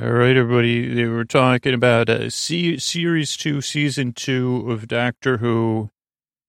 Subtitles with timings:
[0.00, 0.94] All right, everybody.
[0.94, 5.90] They were talking about uh, series two, season two of Doctor Who.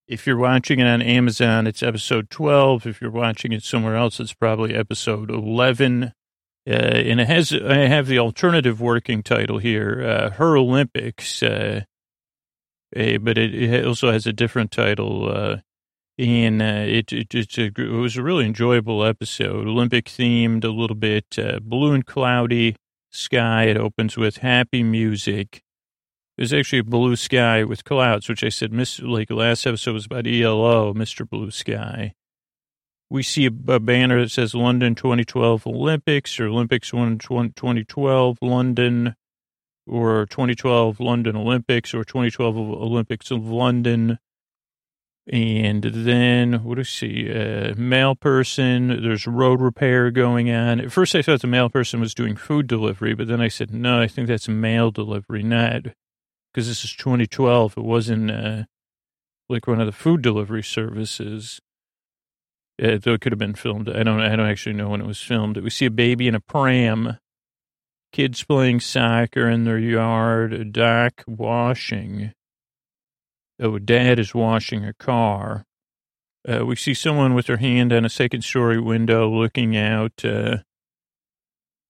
[0.08, 2.86] If you're watching it on Amazon, it's episode 12.
[2.86, 6.04] If you're watching it somewhere else, it's probably episode 11.
[6.04, 11.42] Uh, and it has, I have the alternative working title here, uh, Her Olympics.
[11.42, 11.82] Uh,
[12.94, 15.28] but it, it also has a different title.
[15.28, 15.58] Uh,
[16.20, 20.96] and uh, it, it, a, it was a really enjoyable episode, Olympic themed, a little
[20.96, 22.76] bit uh, blue and cloudy
[23.10, 23.66] sky.
[23.66, 25.64] It opens with happy music.
[26.38, 29.10] There's actually a blue sky with clouds, which I said, Mr.
[29.10, 31.30] like last episode was about ELO, Mr.
[31.30, 32.14] Blue Sky.
[33.10, 39.16] We see a, a banner that says London 2012 Olympics or Olympics 2012 London
[39.86, 44.20] or 2012 London Olympics or 2012 Olympics of London.
[45.32, 47.32] And then, what do we see?
[47.32, 50.80] Uh, mail person, there's road repair going on.
[50.80, 53.72] At first, I thought the mail person was doing food delivery, but then I said,
[53.72, 55.84] no, I think that's mail delivery, not
[56.52, 57.78] because this is 2012.
[57.78, 58.64] It wasn't uh,
[59.50, 61.62] like one of the food delivery services.
[62.82, 63.90] Uh, though it could have been filmed.
[63.90, 64.22] I don't.
[64.22, 65.58] I don't actually know when it was filmed.
[65.58, 67.18] We see a baby in a pram,
[68.14, 72.32] kids playing soccer in their yard, a dock washing.
[73.60, 75.66] Oh, dad is washing a car.
[76.48, 80.24] Uh, we see someone with her hand on a second story window looking out.
[80.24, 80.58] Uh,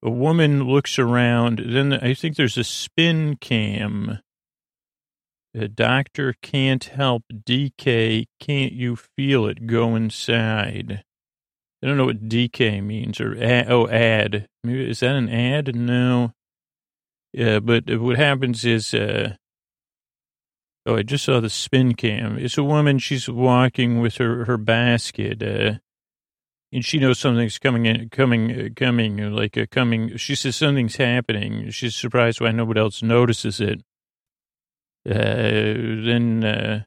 [0.02, 1.62] a woman looks around.
[1.66, 4.20] Then I think there's a spin cam.
[5.54, 8.26] The doctor can't help DK.
[8.40, 11.04] Can't you feel it go inside?
[11.82, 14.48] I don't know what DK means or ad, oh ad.
[14.64, 15.76] Maybe, is that an ad?
[15.76, 16.34] No.
[17.32, 19.36] Yeah, but what happens is uh,
[20.90, 22.40] Oh, I just saw the spin cam.
[22.40, 22.98] It's a woman.
[22.98, 25.78] She's walking with her her basket, uh,
[26.74, 30.18] and she knows something's coming in, coming, uh, coming, uh, like a coming.
[30.18, 31.70] She says something's happening.
[31.70, 33.84] She's surprised why nobody else notices it.
[35.08, 36.84] Uh, then uh,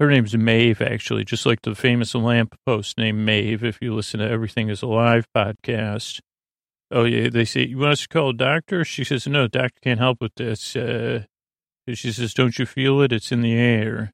[0.00, 3.62] her name's Maeve, actually, just like the famous lamp post named Maeve.
[3.62, 6.20] If you listen to Everything Is Alive podcast.
[6.90, 8.82] Oh yeah, they say you want us to call a doctor.
[8.82, 10.74] She says no, doctor can't help with this.
[10.74, 11.24] Uh,
[11.96, 13.12] she says, Don't you feel it?
[13.12, 14.12] It's in the air.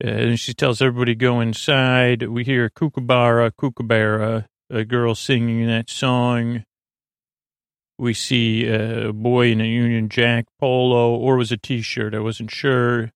[0.00, 2.22] And she tells everybody go inside.
[2.22, 6.64] We hear Kookaburra, Kookaburra, a girl singing that song.
[7.98, 12.14] We see a boy in a Union Jack polo, or was it a T-shirt.
[12.14, 13.12] I wasn't sure.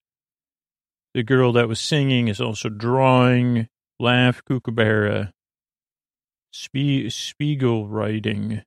[1.15, 3.69] The girl that was singing is also drawing.
[3.99, 5.33] Laugh, Kookaburra.
[6.53, 8.63] Spie- Spiegel writing.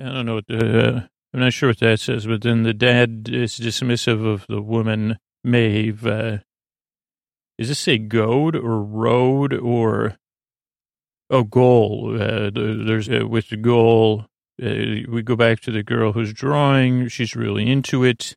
[0.00, 3.28] I don't know what the I'm not sure what that says, but then the dad
[3.30, 6.04] is dismissive of the woman, Maeve.
[6.04, 6.38] Uh,
[7.58, 10.16] does this say goad or road or,
[11.28, 12.16] oh, goal?
[12.20, 14.26] Uh, there's, uh, with the goal,
[14.60, 17.06] uh, we go back to the girl who's drawing.
[17.08, 18.34] She's really into it.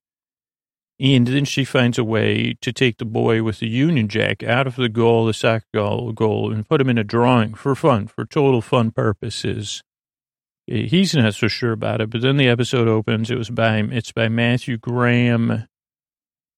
[0.99, 4.67] And then she finds a way to take the boy with the Union Jack out
[4.67, 8.05] of the goal, the soccer goal, goal, and put him in a drawing for fun,
[8.05, 9.81] for total fun purposes.
[10.65, 13.29] He's not so sure about it, but then the episode opens.
[13.29, 15.67] It was by it's by Matthew Graham.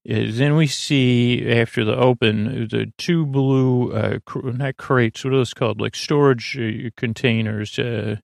[0.06, 5.24] then we see after the open the two blue uh, not crates.
[5.24, 5.82] What are those called?
[5.82, 8.18] Like storage uh, containers, uh,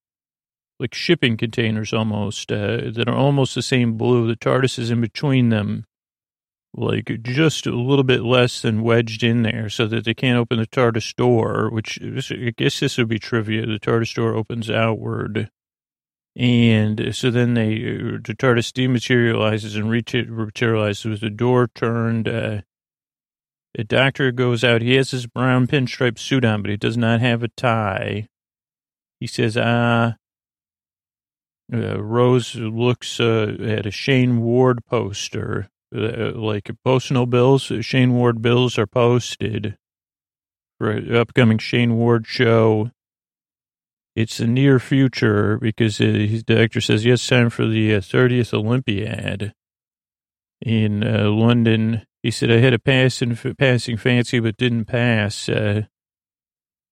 [0.80, 4.28] like shipping containers almost uh, that are almost the same blue.
[4.28, 5.86] The TARDIS is in between them,
[6.76, 10.60] like just a little bit less than wedged in there, so that they can't open
[10.60, 11.72] the TARDIS door.
[11.72, 13.66] Which I guess this would be trivia.
[13.66, 15.50] The TARDIS door opens outward
[16.36, 22.28] and so then they, the TARDIS dematerializes and rematerializes with the door turned.
[22.28, 22.62] Uh,
[23.74, 24.82] the doctor goes out.
[24.82, 28.28] He has his brown pinstripe suit on, but he does not have a tie.
[29.20, 30.16] He says, ah,
[31.74, 37.72] uh, Rose looks uh, at a Shayne Ward poster, uh, like postal bills.
[37.82, 39.78] Shayne Ward bills are posted
[40.78, 42.92] for upcoming Shayne Ward show.
[44.16, 48.54] It's the near future because uh, his director says, yes, time for the uh, 30th
[48.54, 49.54] Olympiad
[50.62, 52.06] in uh, London.
[52.22, 55.48] He said, I had a passing, passing fancy, but didn't pass.
[55.48, 55.84] Uh,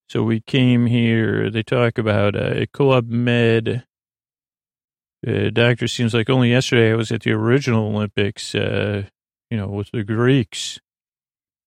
[0.08, 1.50] so we came here.
[1.50, 3.84] They talk about uh, Club Med.
[5.28, 9.04] Uh, doctor seems like only yesterday I was at the original Olympics, you
[9.52, 10.80] know, with the Greeks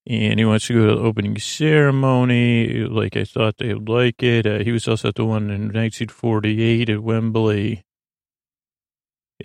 [0.06, 2.84] and he wants to go to the opening ceremony.
[2.84, 4.46] Like I thought they would like it.
[4.46, 7.84] Uh, he was also at the one in 1948 at Wembley,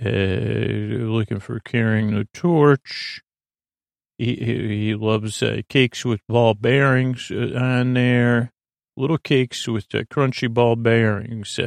[0.04, 3.21] uh, looking for carrying the torch.
[4.18, 8.51] He he, he loves uh, cakes with ball bearings uh, on there,
[8.95, 11.59] little cakes with uh, crunchy ball bearings.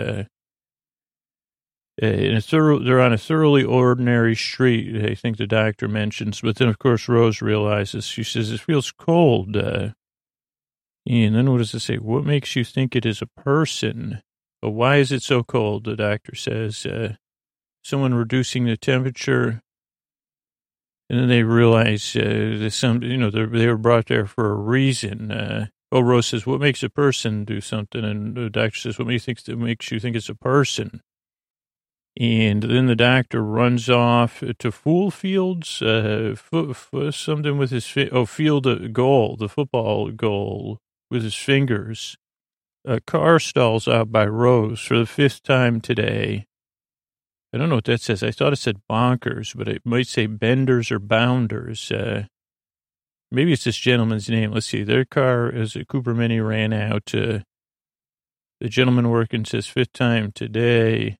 [2.02, 5.88] Uh, uh, in a thorough, they're on a thoroughly ordinary street, I think the doctor
[5.88, 6.40] mentions.
[6.40, 9.56] But then, of course, Rose realizes, she says, it feels cold.
[9.56, 9.90] Uh,
[11.06, 11.96] and then what does it say?
[11.96, 14.22] What makes you think it is a person?
[14.62, 15.84] But why is it so cold?
[15.84, 17.14] The doctor says, uh,
[17.82, 19.62] someone reducing the temperature.
[21.08, 24.54] And then they realize uh, that some, you know, they were brought there for a
[24.54, 25.32] reason.
[25.32, 29.08] Uh, oh, Rose says, "What makes a person do something?" And the doctor says, "What
[29.08, 31.00] makes you think, makes you think it's a person?"
[32.18, 37.86] And then the doctor runs off to Fool Fields, uh, f- f- something with his,
[37.86, 40.78] fi- oh, field goal, the football goal
[41.10, 42.16] with his fingers.
[42.84, 46.46] A car stalls out by Rose for the fifth time today.
[47.52, 48.22] I don't know what that says.
[48.22, 51.90] I thought it said bonkers, but it might say benders or bounders.
[51.92, 52.24] Uh,
[53.30, 54.52] maybe it's this gentleman's name.
[54.52, 54.82] Let's see.
[54.82, 57.40] Their car, as Cooper Mini ran out, uh,
[58.60, 61.16] the gentleman working says fifth time today.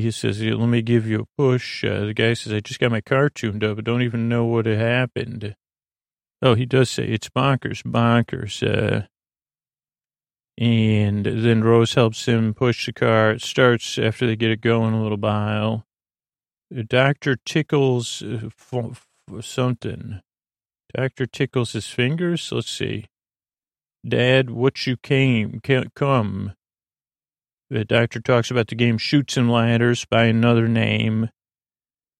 [0.00, 1.84] He says, let me give you a push.
[1.84, 3.78] Uh, the guy says, I just got my car tuned up.
[3.78, 5.54] I don't even know what had happened.
[6.42, 8.62] Oh, he does say it's bonkers, bonkers.
[8.62, 9.06] Uh,
[10.58, 13.32] and then Rose helps him push the car.
[13.32, 15.84] It starts after they get it going a little while.
[16.70, 18.48] The doctor tickles uh,
[19.40, 20.20] something.
[20.94, 22.50] Doctor tickles his fingers.
[22.52, 23.06] Let's see.
[24.06, 25.60] Dad, what you came,
[25.94, 26.52] come.
[27.68, 31.30] The doctor talks about the game Chutes and Ladders by another name.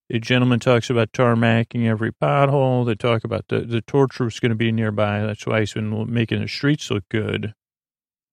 [0.09, 2.87] The gentleman talks about tarmacking every pothole.
[2.87, 5.21] They talk about the, the torture is going to be nearby.
[5.21, 7.55] That's why he's been making the streets look good.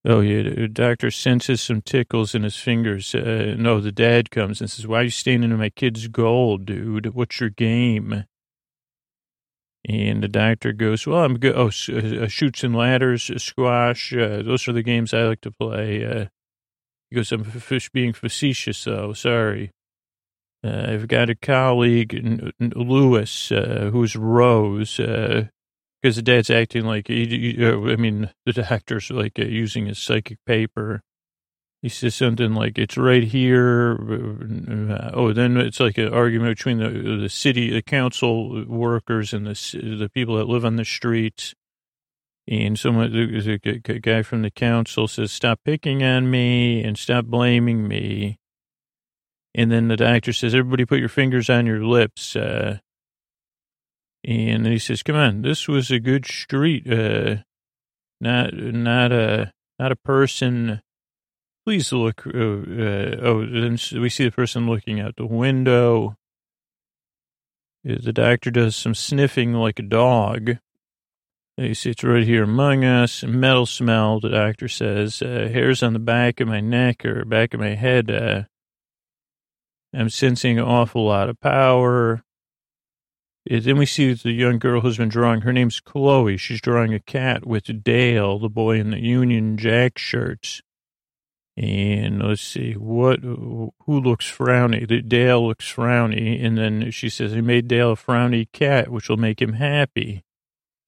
[0.04, 0.42] Oh, yeah.
[0.42, 3.14] The doctor senses some tickles in his fingers.
[3.14, 6.58] Uh, no, the dad comes and says, Why are you standing in my kid's goal,
[6.58, 7.14] dude?
[7.14, 8.24] What's your game?
[9.88, 11.56] And the doctor goes, Well, I'm good.
[11.56, 14.12] Oh, uh, Chutes and Ladders, squash.
[14.12, 16.04] Uh, those are the games I like to play.
[16.04, 16.26] Uh,
[17.14, 19.12] goes, I'm fish being facetious, though.
[19.12, 19.70] Sorry.
[20.64, 22.18] Uh, I've got a colleague,
[22.58, 25.48] Lewis, uh, who's Rose, because
[26.02, 29.86] uh, the dad's acting like, he, he, uh, I mean, the doctor's like uh, using
[29.86, 31.02] his psychic paper.
[31.82, 33.92] He says something like, it's right here.
[33.92, 39.46] Uh, oh, then it's like an argument between the, the city, the council workers and
[39.46, 41.54] the, the people that live on the streets.
[42.46, 47.88] And someone, the guy from the council says, stop picking on me and stop blaming
[47.88, 48.38] me.
[49.54, 52.36] And then the doctor says, everybody put your fingers on your lips.
[52.36, 52.78] Uh,
[54.24, 56.90] and he says, come on, this was a good street.
[56.90, 57.36] Uh,
[58.20, 60.82] not, not a, not a person.
[61.64, 62.26] Please look.
[62.26, 66.16] Uh, uh, oh, then we see the person looking out the window.
[67.84, 70.58] The doctor does some sniffing like a dog.
[71.56, 73.22] He sits right here among us.
[73.22, 75.22] Metal smell, the doctor says.
[75.22, 78.10] Uh, hairs on the back of my neck or back of my head.
[78.10, 78.42] Uh,
[79.94, 82.24] I'm sensing an awful lot of power.
[83.48, 85.42] then we see the young girl who's been drawing.
[85.42, 86.36] Her name's Chloe.
[86.36, 90.60] She's drawing a cat with Dale, the boy in the Union Jack shirts.
[91.56, 95.08] And let's see, what, who looks frowny?
[95.08, 96.44] Dale looks frowny.
[96.44, 100.23] And then she says, I made Dale a frowny cat, which will make him happy.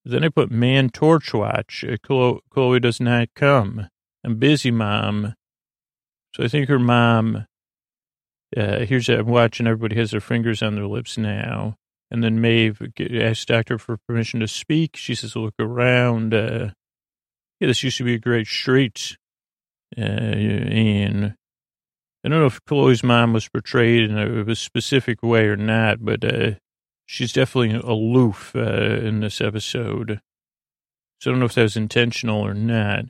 [0.09, 1.85] Then I put man torch watch.
[1.85, 3.89] Uh, Chloe, does not come.
[4.25, 5.35] I'm busy, mom.
[6.37, 7.47] So I think her mom,
[8.57, 11.75] uh, here's, I'm watching everybody has their fingers on their lips now.
[12.09, 12.81] And then Maeve
[13.21, 14.97] asks doctor for permission to speak.
[14.97, 16.33] She says, look around.
[16.33, 16.71] Uh,
[17.59, 19.17] yeah, this used to be a great street.
[19.99, 21.35] Uh, and
[22.25, 26.05] I don't know if Chloe's mom was portrayed in a, a specific way or not,
[26.05, 26.53] but uh,
[27.07, 30.21] she's definitely aloof uh, in this episode.
[31.21, 33.07] So I don't know if that was intentional or not.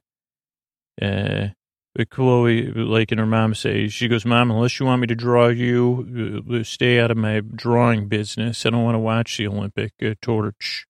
[1.00, 1.48] Uh,
[1.94, 5.14] but Chloe, like in her mom says, she goes, Mom, unless you want me to
[5.14, 8.64] draw you, uh, stay out of my drawing business.
[8.66, 10.86] I don't want to watch the Olympic uh, torch.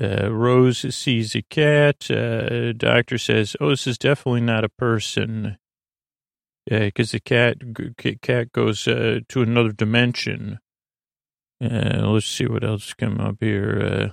[0.00, 2.10] Uh, Rose sees a cat.
[2.10, 5.58] Uh, doctor says, "Oh, this is definitely not a person,
[6.66, 7.56] because uh, the cat
[8.20, 10.58] cat goes uh, to another dimension."
[11.64, 14.12] Uh, let's see what else come up here.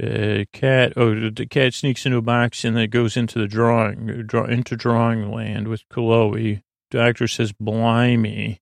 [0.00, 0.92] Uh, uh, cat.
[0.96, 4.76] Oh, the cat sneaks into a box and then goes into the drawing, draw into
[4.76, 6.62] drawing land with Chloe.
[6.90, 8.60] Doctor says, "Blimey,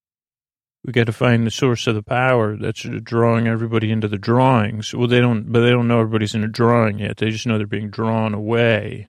[0.84, 4.94] we got to find the source of the power that's drawing everybody into the drawings."
[4.94, 7.16] Well, they don't, but they don't know everybody's in a drawing yet.
[7.16, 9.08] They just know they're being drawn away.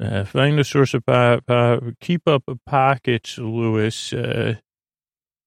[0.00, 1.92] Uh, find the source of power.
[2.00, 4.12] Keep up pockets, Lewis.
[4.12, 4.54] Uh,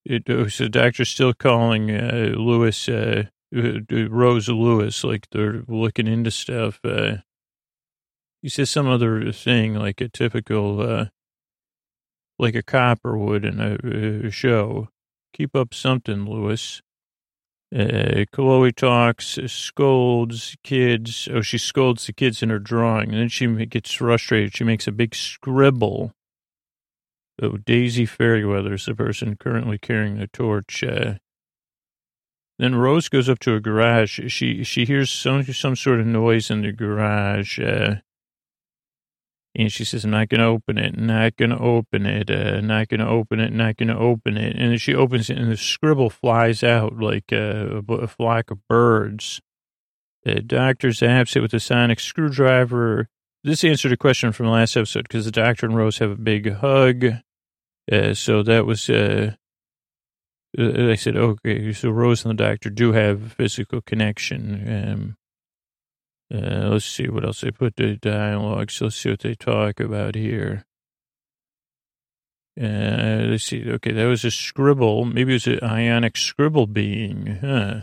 [0.05, 3.23] it, was the doctor's still calling uh, Lewis, uh,
[3.55, 3.79] uh,
[4.09, 6.79] Rose Lewis, like they're looking into stuff.
[6.83, 7.17] Uh,
[8.41, 11.05] he says some other thing, like a typical, uh,
[12.39, 14.89] like a copper would in a, a show.
[15.33, 16.81] Keep up something, Lewis.
[17.73, 21.29] Uh, Chloe talks, scolds kids.
[21.31, 23.11] Oh, she scolds the kids in her drawing.
[23.11, 24.55] And then she gets frustrated.
[24.55, 26.11] She makes a big scribble.
[27.41, 30.83] Oh, Daisy Fairweather is the person currently carrying the torch.
[30.83, 31.15] Uh,
[32.59, 34.19] then Rose goes up to a garage.
[34.31, 37.59] She she hears some some sort of noise in the garage.
[37.59, 37.95] Uh,
[39.55, 43.05] and she says, I'm not to open it, not to open it, uh, not to
[43.05, 44.55] open it, not to open it.
[44.55, 48.51] And then she opens it and the scribble flies out like uh, a, a flock
[48.51, 49.41] of birds.
[50.23, 53.09] The doctor zaps it with a sonic screwdriver.
[53.43, 56.53] This answered a question from last episode because the doctor and Rose have a big
[56.57, 57.05] hug.
[57.91, 59.33] Uh, so that was, uh,
[60.57, 64.63] uh I said, okay, so Rose and the doctor do have a physical connection.
[64.67, 65.17] Um,
[66.33, 68.71] uh, let's see what else they put the dialogue.
[68.71, 70.63] So let's see what they talk about here.
[72.59, 73.69] Uh, let's see.
[73.69, 75.03] Okay, that was a scribble.
[75.03, 77.39] Maybe it was an ionic scribble being.
[77.41, 77.81] Huh.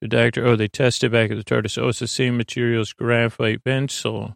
[0.00, 1.82] The doctor, oh, they tested back at the TARDIS.
[1.82, 4.34] Oh, it's the same material as graphite pencil.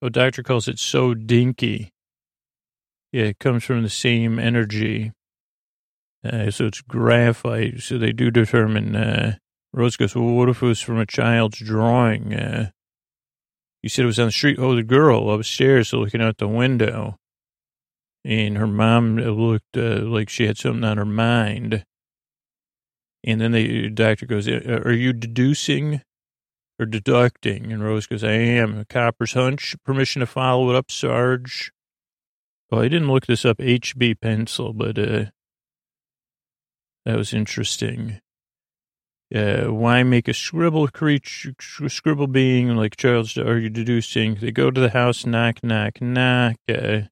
[0.00, 1.90] Oh, doctor calls it so dinky.
[3.12, 5.12] Yeah, it comes from the same energy.
[6.24, 7.80] Uh, so it's graphite.
[7.80, 9.36] So they do determine uh,
[9.72, 12.34] Rose goes, well, what if it was from a child's drawing?
[12.34, 12.70] Uh,
[13.82, 14.58] you said it was on the street.
[14.58, 17.16] Oh, the girl upstairs looking out the window.
[18.24, 21.84] And her mom looked uh, like she had something on her mind.
[23.24, 26.02] And then the doctor goes, uh, are you deducing
[26.78, 27.72] or deducting?
[27.72, 28.84] And Rose goes, I am.
[28.88, 29.74] Copper's hunch.
[29.84, 31.72] Permission to follow it up, Sarge.
[32.72, 35.26] Well, I didn't look this up, HB pencil, but uh,
[37.04, 38.22] that was interesting.
[39.34, 43.36] Uh, why make a scribble creature, scribble being like Charles?
[43.36, 44.36] Are you deducing?
[44.36, 46.56] They go to the house, knock, knock, knock.
[46.66, 47.02] Uh,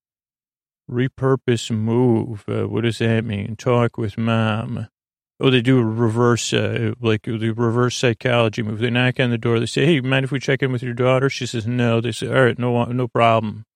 [0.90, 2.46] repurpose, move.
[2.48, 3.54] Uh, what does that mean?
[3.54, 4.88] Talk with mom.
[5.38, 8.78] Oh, they do a reverse, uh, like the reverse psychology move.
[8.78, 9.60] They knock on the door.
[9.60, 12.12] They say, "Hey, mind if we check in with your daughter?" She says, "No." They
[12.12, 13.66] say, "All right, no, no problem."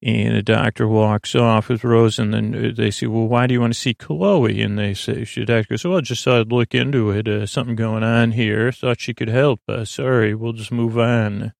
[0.00, 3.60] And the doctor walks off with Rose, and then they say, well, why do you
[3.60, 4.62] want to see Chloe?
[4.62, 7.26] And they say, "She." doctor goes, well, just thought I'd look into it.
[7.26, 8.70] Uh, something going on here.
[8.70, 9.60] Thought she could help.
[9.68, 11.52] Uh, sorry, we'll just move on.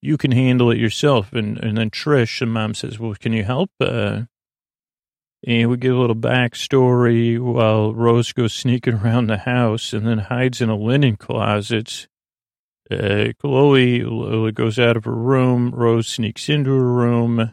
[0.00, 1.34] You can handle it yourself.
[1.34, 3.70] And, and then Trish, and mom says, well, can you help?
[3.78, 4.22] Uh,
[5.46, 10.18] and we get a little backstory while Rose goes sneaking around the house and then
[10.18, 12.08] hides in a linen closet
[12.90, 15.70] uh, Chloe goes out of her room.
[15.70, 17.52] Rose sneaks into her room.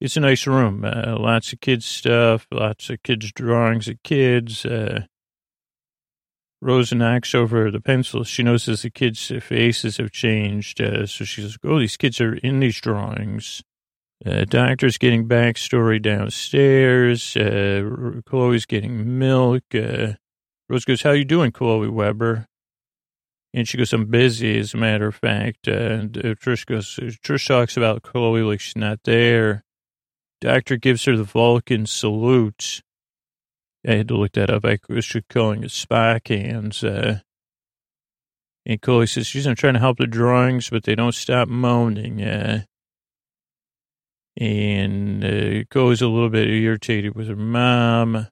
[0.00, 0.84] It's a nice room.
[0.84, 4.64] Uh, lots of kids' stuff, lots of kids' drawings of kids.
[4.66, 5.02] Uh,
[6.60, 8.28] Rose knocks over the pencils.
[8.28, 10.80] She notices the kids' faces have changed.
[10.80, 13.62] Uh, so she says, Oh, these kids are in these drawings.
[14.24, 17.36] Uh, doctor's getting backstory downstairs.
[17.36, 19.64] Uh, Chloe's getting milk.
[19.74, 20.12] Uh,
[20.68, 22.46] Rose goes, How you doing, Chloe Webber?
[23.54, 25.68] And she goes, I'm busy, as a matter of fact.
[25.68, 29.62] And Trish goes, Trish talks about Chloe like she's not there.
[30.40, 32.80] Doctor gives her the Vulcan salute.
[33.86, 34.64] I had to look that up.
[34.64, 36.82] I was calling it Spock hands.
[36.82, 37.20] Uh,
[38.64, 42.22] and Chloe says she's not trying to help the drawings, but they don't stop moaning.
[42.22, 42.62] Uh,
[44.36, 48.28] and uh, Chloe's a little bit irritated with her mom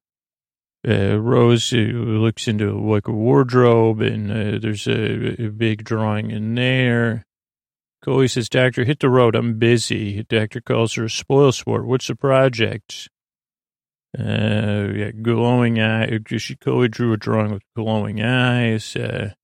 [0.88, 6.30] uh, Rose uh, looks into like a wardrobe, and uh, there's a, a, big drawing
[6.30, 7.26] in there.
[8.02, 9.34] Chloe says, "Doctor, hit the road.
[9.34, 11.87] I'm busy." Doctor calls her a spoil sport.
[11.87, 13.10] What's the project?
[14.18, 16.18] Uh, yeah, glowing eye.
[16.38, 18.96] She Chloe drew a drawing with glowing eyes.
[18.96, 19.34] Uh,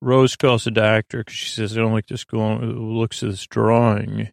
[0.00, 2.60] Rose calls the doctor because she says, "I don't like this glowing
[2.96, 4.30] looks of this drawing."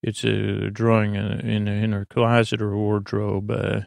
[0.00, 3.50] It's a drawing in in, in her closet or wardrobe.
[3.50, 3.80] Uh,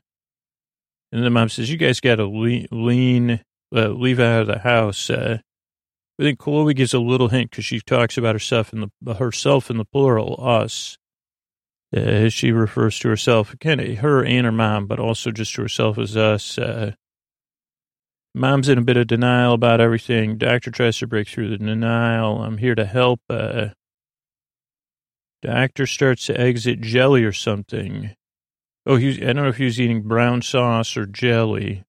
[1.16, 3.40] and the mom says, you guys got to lean, lean
[3.74, 5.10] uh, leave out of the house.
[5.10, 5.38] Uh,
[6.20, 9.70] I think Chloe gives a little hint because she talks about herself in the herself
[9.70, 10.98] in the plural, us.
[11.96, 15.98] Uh, she refers to herself again, her and her mom, but also just to herself
[15.98, 16.58] as us.
[16.58, 16.92] Uh,
[18.34, 20.38] mom's in a bit of denial about everything.
[20.38, 22.44] Doctor tries to break through the denial.
[22.44, 23.22] I'm here to help.
[23.30, 23.68] Uh,
[25.42, 28.16] doctor starts to exit jelly or something.
[28.86, 31.84] Oh, he was, I don't know if he was eating brown sauce or jelly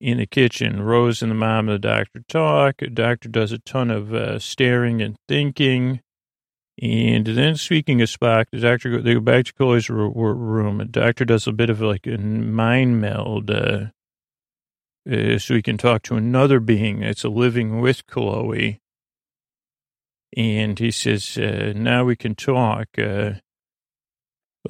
[0.00, 0.82] in the kitchen.
[0.82, 2.78] Rose and the mom and the doctor talk.
[2.78, 6.00] The doctor does a ton of uh, staring and thinking.
[6.80, 10.78] And then, speaking of Spock, the doctor they go back to Chloe's room.
[10.78, 13.86] The doctor does a bit of like a mind meld, uh,
[15.10, 18.80] uh, so he can talk to another being that's a living with Chloe.
[20.34, 22.88] And he says, uh, "Now we can talk."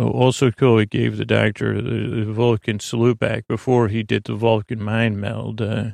[0.01, 4.83] Also, Chloe gave the doctor the, the Vulcan salute back before he did the Vulcan
[4.83, 5.61] mind meld.
[5.61, 5.91] Uh,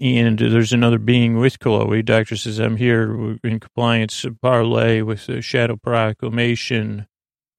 [0.00, 2.02] and there's another being with Chloe.
[2.02, 7.06] Doctor says, I'm here in compliance parley with the shadow proclamation.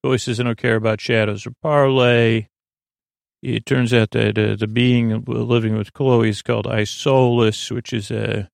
[0.03, 2.49] Chloe says, I don't care about shadows or parley.
[3.41, 8.11] It turns out that uh, the being living with Chloe is called Isolus, which is
[8.11, 8.49] a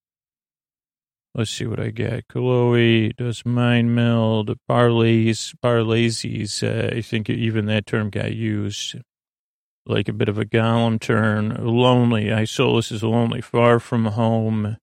[1.35, 2.27] Let's see what I get.
[2.27, 6.63] Chloe does mind meld, parlays, parlaysies.
[6.63, 8.95] Uh, I think even that term got used.
[9.85, 11.55] Like a bit of a Gollum turn.
[11.59, 12.25] Lonely.
[12.25, 14.77] Isolus is lonely, far from home.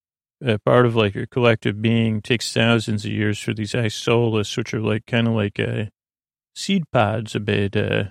[0.44, 4.72] Uh, part of like a collective being takes thousands of years for these Isolus, which
[4.74, 5.86] are like kind of like uh,
[6.54, 7.76] seed pods a bit.
[7.76, 8.04] Uh,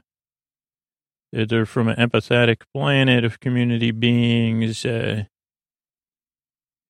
[1.31, 4.85] they're from an empathetic planet of community beings.
[4.85, 5.23] Uh,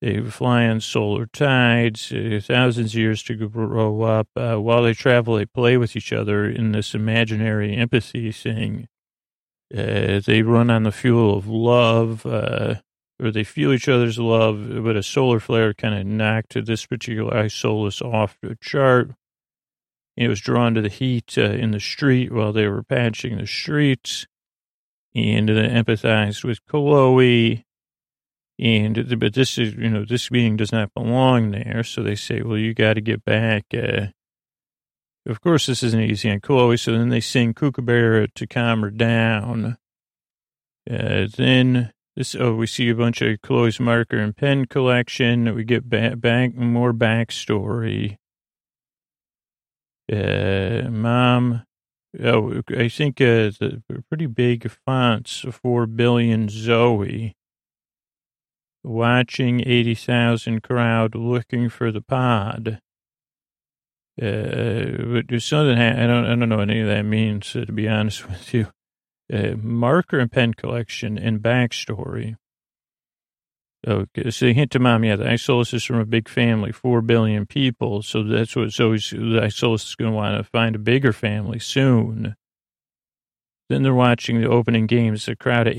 [0.03, 4.27] they fly on solar tides, uh, thousands of years to grow up.
[4.35, 8.89] Uh, while they travel, they play with each other in this imaginary empathy thing.
[9.73, 12.75] Uh, they run on the fuel of love, uh,
[13.17, 17.31] or they feel each other's love, but a solar flare kind of knocked this particular
[17.31, 19.11] Isolus off the chart.
[20.17, 23.47] It was drawn to the heat uh, in the street while they were patching the
[23.47, 24.27] streets.
[25.15, 27.65] And they empathized with Chloe
[28.59, 31.83] and, but this is, you know, this being does not belong there.
[31.83, 33.65] So they say, well, you got to get back.
[33.73, 34.07] Uh,
[35.27, 36.77] of course, this isn't easy on Chloe.
[36.77, 39.77] So then they sing Kookaburra to calm her down.
[40.89, 45.45] Uh, then this, oh, we see a bunch of Chloe's marker and pen collection.
[45.45, 48.17] That we get back, back more backstory.
[50.11, 51.63] Uh, mom,
[52.21, 57.35] oh, I think uh, the pretty big fonts, four billion Zoe
[58.83, 62.79] watching 80,000 crowd looking for the pod.
[64.21, 67.87] Uh, but something, I don't, I don't know what any of that means, to be
[67.87, 68.67] honest with you.
[69.31, 72.35] Uh, marker and pen collection and backstory.
[73.85, 77.45] Okay, so hint to mom, yeah, the Isolus is from a big family, four billion
[77.45, 78.01] people.
[78.01, 81.11] So that's what, so he's, the Isolus is going to want to find a bigger
[81.11, 82.35] family soon.
[83.69, 85.73] Then they're watching the opening games, a crowd of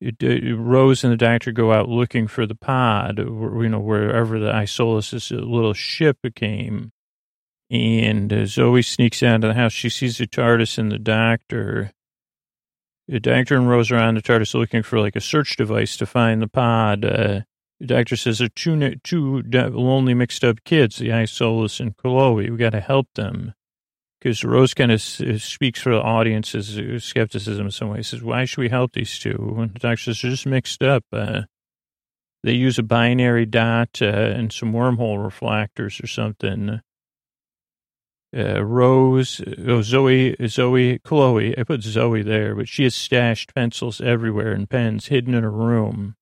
[0.00, 4.52] 80,000 Rose and the doctor go out looking for the pod, you know, wherever the
[4.52, 6.92] Isolus' little ship came.
[7.70, 9.72] And uh, Zoe sneaks out of the house.
[9.72, 11.92] She sees the TARDIS and the doctor.
[13.08, 16.06] The doctor and Rose are on the TARDIS looking for like a search device to
[16.06, 17.04] find the pod.
[17.04, 17.40] Uh,
[17.80, 22.50] the doctor says they're two, two lonely, mixed up kids, the Isolus and Chloe.
[22.50, 23.54] We got to help them
[24.24, 28.08] because Rose kind of speaks for the audience's uh, skepticism in some ways.
[28.08, 29.54] Says, why should we help these two?
[29.58, 31.04] And the doctor says, they're just mixed up.
[31.12, 31.42] Uh,
[32.42, 36.80] they use a binary dot uh, and some wormhole reflectors or something.
[38.34, 44.00] Uh, Rose, oh, Zoe, Zoe, Chloe, I put Zoe there, but she has stashed pencils
[44.00, 46.16] everywhere and pens hidden in her room.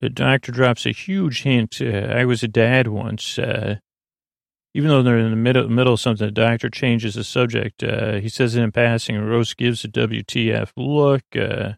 [0.00, 1.82] The doctor drops a huge hint.
[1.82, 3.38] Uh, I was a dad once.
[4.72, 7.82] Even though they're in the middle, middle of something, the doctor changes the subject.
[7.82, 11.22] Uh, he says it in passing, Rose gives a WTF look.
[11.34, 11.72] Uh,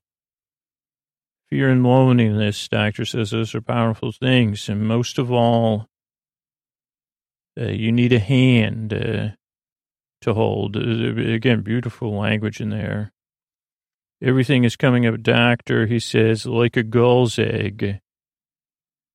[1.48, 4.68] fear and loneliness, doctor says those are powerful things.
[4.68, 5.88] And most of all,
[7.58, 9.28] uh, you need a hand uh,
[10.20, 10.76] to hold.
[10.76, 10.80] Uh,
[11.32, 13.12] again, beautiful language in there.
[14.22, 18.00] Everything is coming up, doctor, he says, like a gull's egg.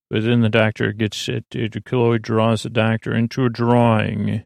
[0.10, 1.46] But then the doctor gets it.
[1.86, 4.44] Chloe draws the doctor into a drawing.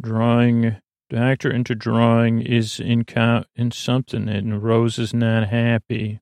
[0.00, 0.76] Drawing,
[1.08, 3.04] doctor into drawing is in,
[3.54, 6.20] in something, and Rose is not happy.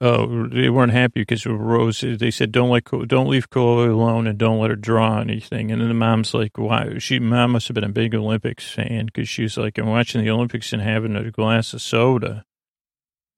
[0.00, 2.00] Oh, they weren't happy because Rose.
[2.00, 5.80] They said, "Don't let, don't leave Chloe alone, and don't let her draw anything." And
[5.80, 9.28] then the mom's like, "Why?" She mom must have been a big Olympics fan because
[9.28, 12.44] she's like, "I'm watching the Olympics and having a glass of soda."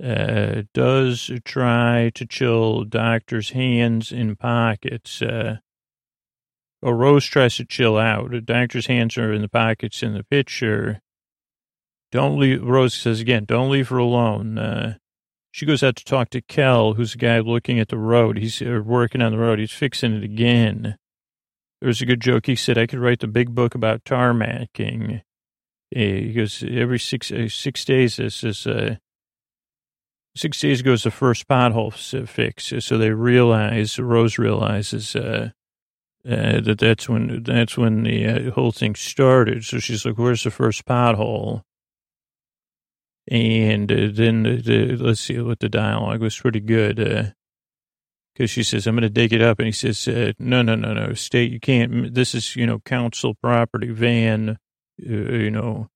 [0.02, 5.22] Uh, does try to chill doctor's hands in pockets.
[5.22, 5.56] Uh,
[6.82, 8.44] or Rose tries to chill out.
[8.44, 11.00] Doctor's hands are in the pockets in the picture.
[12.12, 14.59] Don't leave, Rose says again, don't leave her alone.
[14.59, 14.94] Uh,
[15.50, 18.38] she goes out to talk to Kel, who's a guy looking at the road.
[18.38, 19.59] He's uh, working on the road.
[19.59, 20.96] He's fixing it again.
[21.80, 22.46] There's a good joke.
[22.46, 25.22] He said, I could write the big book about tarmacking.
[25.90, 28.96] He goes, every six, uh, six days, this is, uh,
[30.37, 31.92] six days ago is the first pothole
[32.29, 32.72] fix.
[32.81, 35.51] So they realize, Rose realizes, uh,
[36.29, 39.64] uh, that that's when, that's when the uh, whole thing started.
[39.64, 41.62] So she's like, where's the first pothole?
[43.29, 47.01] And uh, then the, the, let's see what the dialogue was pretty good.
[47.01, 47.31] Uh,
[48.37, 49.59] because she says, I'm going to dig it up.
[49.59, 52.12] And he says, uh, no, no, no, no, state, you can't.
[52.14, 54.57] This is, you know, council property, van, uh,
[54.99, 55.88] you know.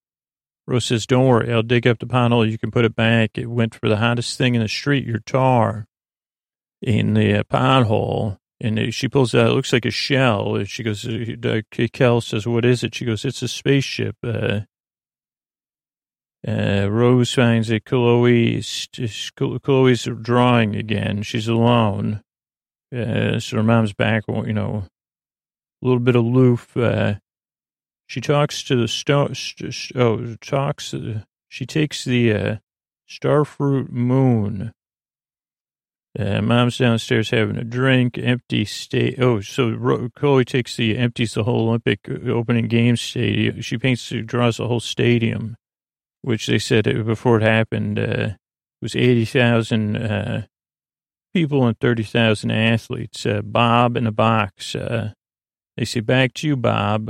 [0.70, 2.48] Rose says, don't worry, I'll dig up the pothole.
[2.48, 3.36] You can put it back.
[3.36, 5.88] It went for the hottest thing in the street, your tar
[6.80, 8.38] in the uh, pothole.
[8.60, 10.54] And she pulls out, it looks like a shell.
[10.54, 12.94] And she goes, uh, Kel says, what is it?
[12.94, 14.16] She goes, it's a spaceship.
[14.22, 14.60] Uh,
[16.46, 18.62] uh, Rose finds that Chloe,
[19.62, 21.22] Chloe's drawing again.
[21.22, 22.22] She's alone.
[22.94, 24.84] Uh, so her mom's back, you know,
[25.82, 26.76] a little bit aloof.
[26.76, 27.14] Uh,
[28.10, 32.56] she talks to the star, st- oh, talks, uh, she takes the uh,
[33.08, 34.72] starfruit moon.
[36.18, 39.20] Uh, mom's downstairs having a drink, empty state.
[39.20, 43.60] Oh, so Ro- Chloe takes the, empties the whole Olympic uh, opening game stadium.
[43.60, 45.54] She paints, draws the whole stadium,
[46.22, 48.30] which they said before it happened, uh,
[48.82, 50.42] was 80,000, uh,
[51.32, 53.24] people and 30,000 athletes.
[53.24, 54.74] Uh, Bob in a box.
[54.74, 55.12] Uh,
[55.76, 57.08] they say, back to you, Bob.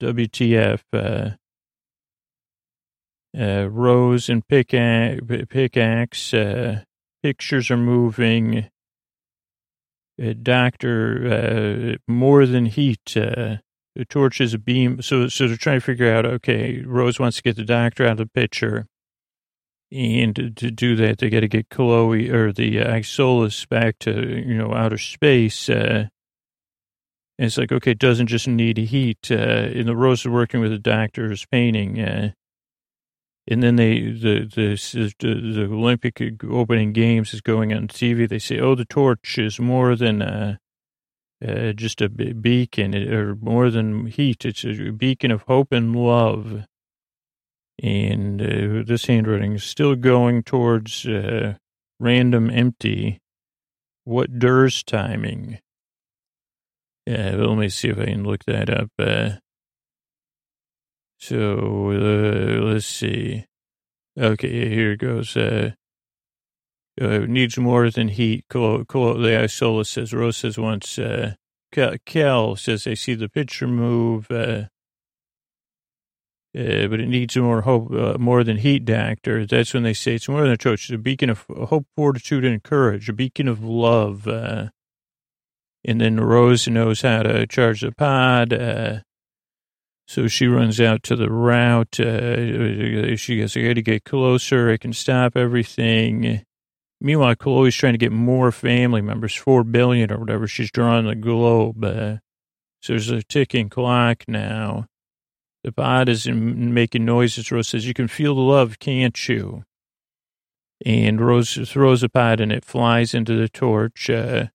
[0.00, 0.80] WTF.
[0.92, 1.30] Uh,
[3.38, 6.82] uh, Rose and pickaxe, pickaxe uh,
[7.22, 8.68] pictures are moving.
[10.20, 13.16] Uh, doctor, uh, more than heat.
[13.16, 13.58] Uh,
[13.94, 15.02] the torch is a beam.
[15.02, 18.12] So, so they're trying to figure out, okay, Rose wants to get the doctor out
[18.12, 18.86] of the picture.
[19.90, 23.98] And to, to do that, they got to get Chloe or the uh, Isolus back
[24.00, 25.68] to, you know, outer space.
[25.70, 26.08] Uh,
[27.38, 29.30] and it's like, okay, it doesn't just need heat.
[29.30, 32.00] Uh, and the Rose is working with the doctor's painting.
[32.00, 32.32] Uh,
[33.46, 38.28] and then they, the, the, the, Olympic opening games is going on TV.
[38.28, 40.56] They say, oh, the torch is more than uh,
[41.46, 44.44] uh, just a beacon or more than heat.
[44.44, 46.64] It's a beacon of hope and love.
[47.80, 51.54] And uh, this handwriting is still going towards uh,
[52.00, 53.18] random empty.
[54.02, 55.60] What Dur's timing?
[57.08, 58.90] Yeah, let me see if I can look that up.
[58.98, 59.36] Uh,
[61.16, 63.46] so uh, let's see.
[64.18, 65.34] Okay, here it goes.
[65.34, 65.70] Uh,
[67.00, 68.44] uh, needs more than heat.
[68.50, 70.12] Col- the Isola says.
[70.12, 70.98] Rose says once.
[70.98, 71.36] Uh,
[71.72, 74.30] Kel says I see the picture move.
[74.30, 74.64] Uh,
[76.54, 79.46] uh, but it needs more hope, uh, more than heat, doctor.
[79.46, 80.90] That's when they say it's more than a torch.
[80.90, 83.08] It's a beacon of hope, fortitude, and courage.
[83.08, 84.28] A beacon of love.
[84.28, 84.68] Uh,
[85.84, 88.52] and then Rose knows how to charge the pod.
[88.52, 89.00] Uh,
[90.06, 92.00] so she runs out to the route.
[92.00, 94.70] Uh, she goes, I got to get closer.
[94.70, 96.44] I can stop everything.
[97.00, 100.48] Meanwhile, Chloe's trying to get more family members, four billion or whatever.
[100.48, 101.84] She's drawing the globe.
[101.84, 102.16] Uh,
[102.80, 104.86] so there's a ticking clock now.
[105.62, 107.52] The pod is making noises.
[107.52, 109.64] Rose says, You can feel the love, can't you?
[110.86, 114.08] And Rose throws a pod and it flies into the torch.
[114.08, 114.46] Uh,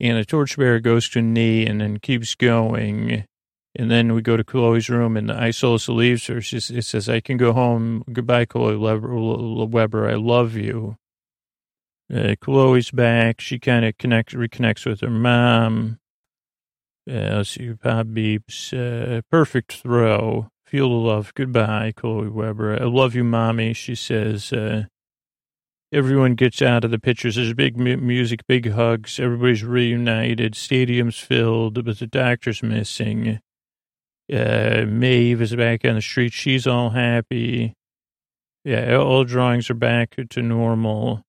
[0.00, 3.24] and the torchbearer goes to a knee and then keeps going.
[3.76, 6.40] And then we go to Chloe's room and Isolus leaves her.
[6.40, 8.02] She it says, I can go home.
[8.12, 10.08] Goodbye, Chloe Webber.
[10.08, 10.96] I love you.
[12.12, 13.40] Uh, Chloe's back.
[13.40, 15.98] She kind of connects, reconnects with her mom.
[17.08, 18.72] Uh, let's see, pop beeps.
[18.72, 20.48] Uh, perfect throw.
[20.64, 21.32] Feel the love.
[21.34, 22.80] Goodbye, Chloe Webber.
[22.80, 23.72] I love you, mommy.
[23.72, 24.84] She says, uh,
[25.92, 27.36] everyone gets out of the pictures.
[27.36, 29.18] There's big music, big hugs.
[29.18, 30.54] Everybody's reunited.
[30.54, 33.40] Stadium's filled, but the doctor's missing.
[34.32, 36.32] Uh, Maeve is back on the street.
[36.32, 37.74] She's all happy.
[38.64, 41.24] Yeah, all drawings are back to normal.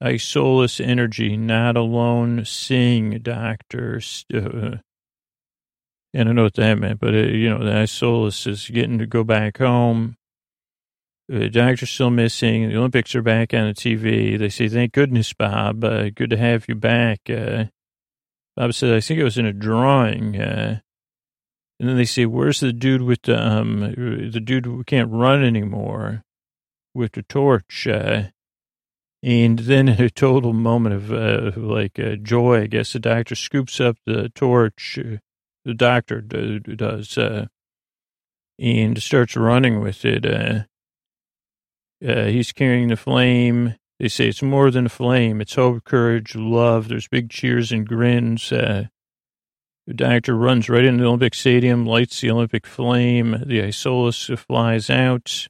[0.00, 2.44] I Isolus energy, not alone.
[2.44, 4.00] Sing, doctor.
[4.32, 4.76] Uh,
[6.14, 9.06] I don't know what that meant, but, uh, you know, the Isolus is getting to
[9.06, 10.16] go back home.
[11.28, 12.68] The doctor's still missing.
[12.68, 14.38] The Olympics are back on the TV.
[14.38, 15.82] They say, thank goodness, Bob.
[15.82, 17.28] Uh, good to have you back.
[17.28, 17.64] Uh,
[18.56, 20.40] Bob said, I think it was in a drawing.
[20.40, 20.80] Uh,
[21.78, 25.44] and then they say, "Where's the dude with the um the dude who can't run
[25.44, 26.24] anymore
[26.94, 28.28] with the torch?" Uh,
[29.22, 33.34] and then in a total moment of uh, like uh, joy, I guess the doctor
[33.34, 34.98] scoops up the torch.
[35.64, 37.18] The doctor does,
[38.58, 40.66] and starts running with it.
[42.04, 43.76] Uh, he's carrying the flame.
[43.98, 45.40] They say it's more than a flame.
[45.40, 46.88] It's hope, courage, love.
[46.88, 48.52] There's big cheers and grins.
[49.86, 53.44] The doctor runs right into the Olympic Stadium, lights the Olympic flame.
[53.46, 55.46] The Isolus flies out.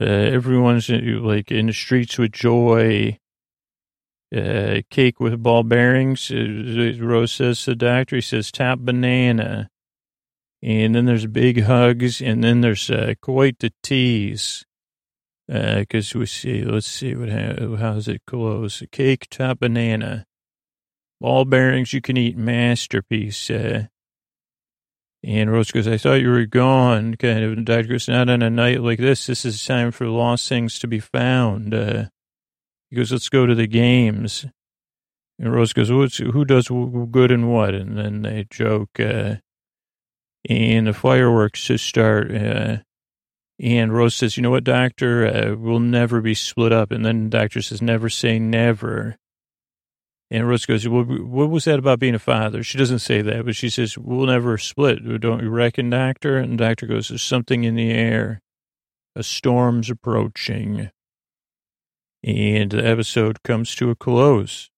[0.00, 3.18] Uh, everyone's uh, like in the streets with joy.
[4.34, 6.30] Uh, cake with ball bearings.
[6.30, 9.70] Uh, Rose says to the doctor, he says, top banana.
[10.62, 14.66] And then there's big hugs, and then there's uh, quite the tease.
[15.48, 18.82] Because uh, we see, let's see what how, how's it close?
[18.92, 20.26] Cake top banana,
[21.22, 23.48] ball bearings you can eat, masterpiece.
[23.50, 23.86] Uh,
[25.24, 27.14] and Rose goes, I thought you were gone.
[27.16, 27.52] Kind of.
[27.52, 29.26] And Dad goes, not on a night like this.
[29.26, 31.74] This is time for lost things to be found.
[31.74, 32.04] Uh,
[32.90, 34.46] he goes, let's go to the games.
[35.38, 37.74] And Rose goes, who does good and what?
[37.74, 39.00] And then they joke.
[39.00, 39.36] Uh,
[40.48, 42.34] and the fireworks to start.
[42.34, 42.78] Uh,
[43.60, 46.92] and Rose says, you know what, doctor, uh, we'll never be split up.
[46.92, 49.16] And then the doctor says, never say never.
[50.30, 52.62] And Rose goes, well, what was that about being a father?
[52.62, 55.20] She doesn't say that, but she says, we'll never split.
[55.20, 56.36] Don't you reckon, doctor?
[56.36, 58.40] And the doctor goes, there's something in the air.
[59.16, 60.90] A storm's approaching.
[62.22, 64.70] And the episode comes to a close.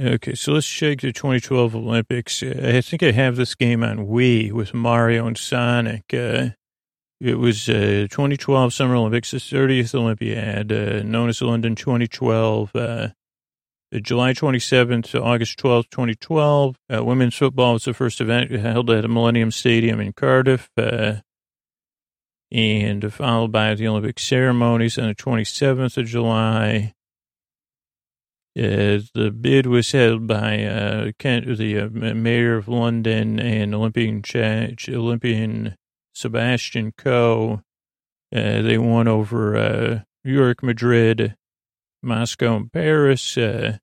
[0.00, 2.42] Okay, so let's check the 2012 Olympics.
[2.42, 6.14] I think I have this game on Wii with Mario and Sonic.
[6.14, 6.50] Uh,
[7.22, 12.74] it was uh, 2012 Summer Olympics, the 30th Olympiad, uh, known as London 2012.
[12.74, 13.08] Uh,
[14.00, 16.76] July 27th to August 12th, 2012.
[16.92, 21.16] Uh, women's football was the first event held at the Millennium Stadium in Cardiff, uh,
[22.50, 26.92] and followed by the Olympic ceremonies on the 27th of July.
[28.58, 34.22] Uh, the bid was held by uh, Kent, the uh, mayor of London and Olympian
[34.88, 35.76] Olympian
[36.14, 37.62] Sebastian Coe.
[38.34, 41.36] Uh, they won over uh, New York, Madrid,
[42.02, 43.36] Moscow, and Paris.
[43.36, 43.78] Uh,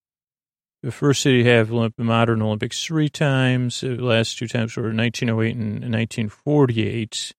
[0.81, 3.81] the first city to have Olymp- modern Olympics three times.
[3.81, 7.33] The last two times were 1908 and 1948.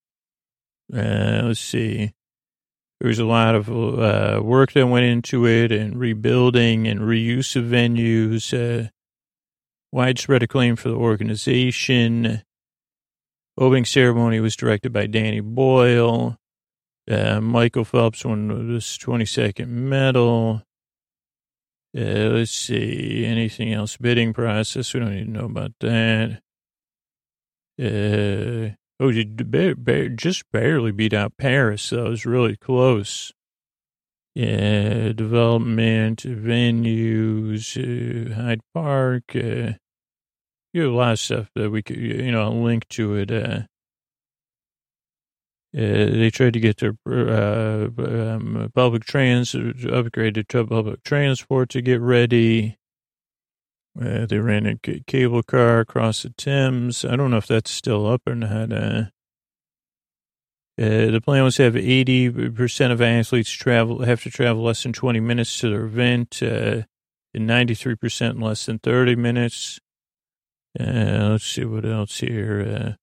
[0.91, 2.13] let's see.
[2.99, 7.55] There was a lot of uh, work that went into it and rebuilding and reuse
[7.55, 8.89] of venues, uh,
[9.91, 12.43] widespread acclaim for the organization.
[13.57, 16.37] Opening ceremony was directed by Danny Boyle.
[17.09, 20.63] Uh, Michael Phelps won this 22nd medal.
[21.97, 23.97] Uh, let's see, anything else?
[23.97, 26.41] Bidding process, we don't need to know about that.
[27.81, 31.89] Uh, Oh, just barely beat out Paris.
[31.89, 33.31] That was really close.
[34.35, 39.35] Yeah, development, venues, uh, Hyde Park.
[40.73, 43.31] You have a lot of stuff that we could, you know, link to it.
[43.31, 43.63] Uh,
[45.73, 51.81] uh, they tried to get their uh, um, public trans upgraded to public transport to
[51.81, 52.77] get ready.
[53.99, 57.05] Uh, they ran a c- cable car across the Thames.
[57.05, 58.71] I don't know if that's still up or not.
[58.71, 59.03] Uh,
[60.77, 64.93] uh, the plan was to have 80% of athletes travel have to travel less than
[64.93, 66.83] 20 minutes to their event, uh,
[67.33, 69.79] and 93% in less than 30 minutes.
[70.79, 72.61] Uh, let's see what else here.
[72.61, 72.93] Uh,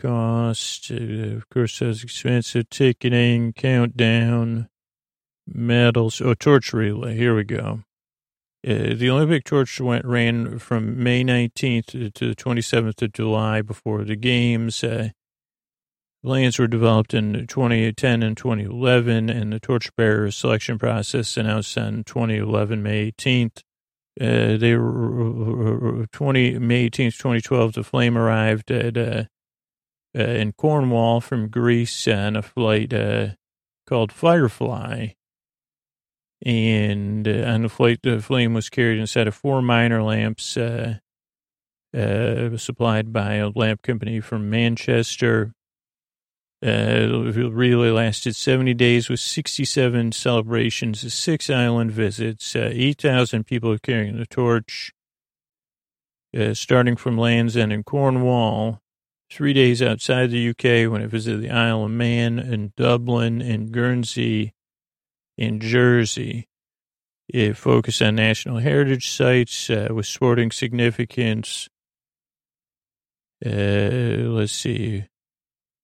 [0.00, 4.68] cost, uh, of course, has expensive ticketing, countdown,
[5.46, 6.20] medals.
[6.20, 7.16] Oh, torch relay.
[7.16, 7.82] Here we go.
[8.64, 14.04] Uh, the Olympic torch went, ran from May 19th to the 27th of July before
[14.04, 14.84] the games.
[14.84, 15.08] Uh,
[16.22, 22.80] plans were developed in 2010 and 2011, and the torchbearer selection process announced on 2011,
[22.80, 23.62] May 18th.
[24.20, 27.72] Uh, they were 20 May 18th, 2012.
[27.72, 29.24] The flame arrived at uh,
[30.16, 33.28] uh, in Cornwall from Greece on a flight uh,
[33.86, 35.14] called Firefly
[36.44, 40.96] and uh, on the flight, the flame was carried inside of four miner lamps uh,
[41.96, 45.52] uh, supplied by a lamp company from Manchester.
[46.64, 53.76] Uh, it really lasted 70 days with 67 celebrations, six island visits, uh, 8,000 people
[53.78, 54.92] carrying the torch,
[56.38, 58.80] uh, starting from Land's End in Cornwall,
[59.28, 63.72] three days outside the UK when it visited the Isle of Man and Dublin and
[63.72, 64.54] Guernsey,
[65.36, 66.48] in Jersey.
[67.28, 71.68] It focused on national heritage sites uh, with sporting significance.
[73.44, 75.04] Uh, let's see.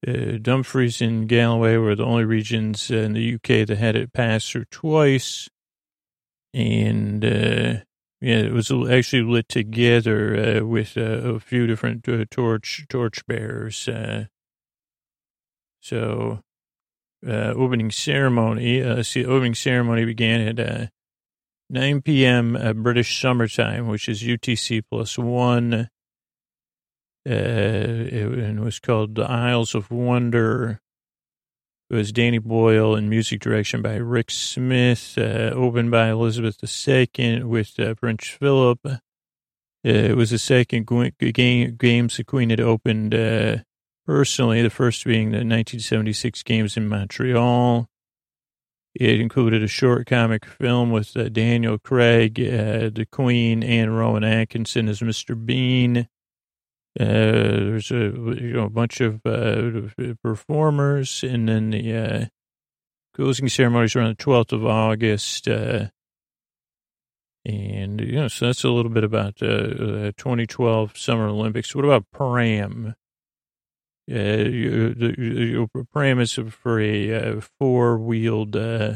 [0.07, 4.53] Uh, Dumfries and Galloway were the only regions in the UK that had it passed
[4.53, 5.49] through twice.
[6.55, 7.81] And, uh,
[8.21, 13.25] yeah, it was actually lit together uh, with uh, a few different uh, torch torch
[13.27, 13.89] bearers.
[13.89, 14.25] Uh,
[15.81, 16.41] so
[17.25, 18.83] opening ceremony.
[18.83, 20.87] Uh, see, opening ceremony began at uh,
[21.71, 22.83] 9 p.m.
[22.83, 25.89] British summertime, which is UTC plus one.
[27.29, 30.81] Uh, it, was called the Isles of Wonder.
[31.91, 37.45] It was Danny Boyle and music direction by Rick Smith, uh, opened by Elizabeth II
[37.45, 38.81] with uh, Prince Philip.
[38.87, 38.99] Uh,
[39.83, 43.15] it was the second game, games the Queen had opened
[44.07, 47.89] personally, the first being the 1976 games in Montreal.
[48.95, 54.25] It included a short comic film with uh, Daniel Craig, uh, the Queen, and Rowan
[54.25, 55.37] Atkinson as Mr.
[55.37, 56.09] Bean.
[56.99, 59.89] Uh, there's a you know bunch of uh,
[60.23, 62.27] performers, and then the uh,
[63.15, 65.47] closing ceremonies around the 12th of August.
[65.47, 65.89] Uh,
[67.45, 71.75] and you know, so that's a little bit about the 2012 Summer Olympics.
[71.75, 72.95] What about Pram?
[74.11, 78.95] Uh, you, the, pram is for a uh, four-wheeled, uh,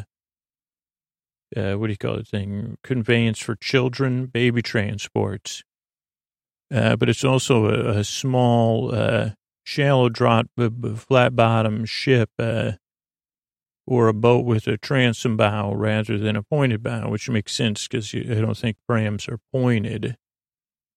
[1.55, 2.79] uh, what do you call it thing?
[2.83, 5.65] Conveyance for children, baby transports.
[6.72, 9.30] Uh, but it's also a, a small, uh,
[9.62, 10.46] shallow draught,
[10.96, 12.72] flat bottom ship, uh,
[13.87, 17.87] or a boat with a transom bow rather than a pointed bow, which makes sense
[17.87, 20.16] because I don't think prams are pointed.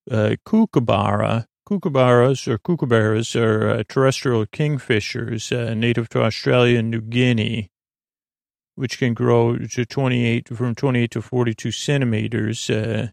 [0.10, 7.72] Uh, kookaburra Kookaburras or kookaburras are uh, terrestrial kingfishers native to Australia and New Guinea,
[8.76, 12.70] which can grow to 28 from 28 to 42 centimeters.
[12.70, 13.08] Uh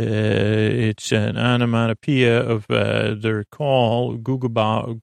[0.00, 4.98] it's an onomatopoeia of uh, their call, Googabara,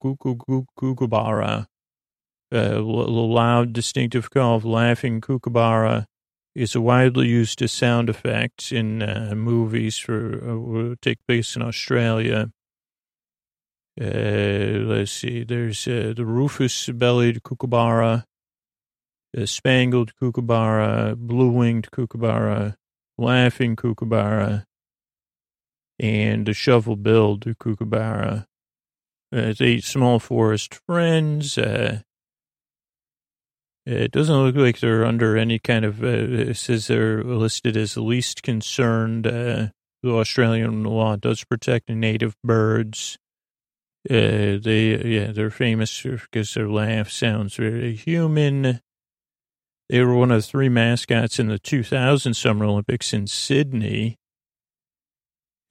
[2.52, 6.06] a loud, distinctive call of laughing kookaburra
[6.56, 12.52] is widely used as sound effects in uh, movies for uh, take place in Australia.
[14.00, 15.44] Uh, let's see.
[15.44, 18.24] There's uh, the rufous-bellied kookaburra,
[19.34, 22.78] the spangled kookaburra, blue-winged kookaburra,
[23.18, 24.66] laughing kookaburra,
[26.00, 28.48] and the shovel-billed kookaburra.
[29.36, 31.58] Uh, they small forest friends.
[31.58, 32.02] Uh,
[33.86, 37.98] it doesn't look like they're under any kind of, uh, it says they're listed as
[37.98, 39.28] least concerned.
[39.28, 39.68] Uh,
[40.02, 43.18] the Australian law does protect native birds.
[44.10, 48.82] Uh, they, yeah, they're famous because their laugh sounds very human.
[49.90, 54.18] They were one of three mascots in the 2000 Summer Olympics in Sydney.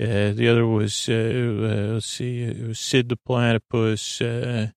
[0.01, 4.69] Uh, the other was, uh, uh, let's see, it was Syd the Platypus, uh,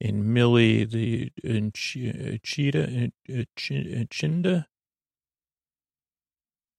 [0.00, 1.32] in Millie the
[1.72, 3.12] cheetah and
[3.56, 4.66] Chinda.